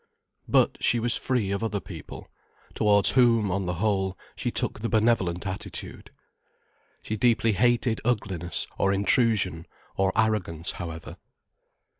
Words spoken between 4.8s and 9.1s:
benevolent attitude. She deeply hated ugliness or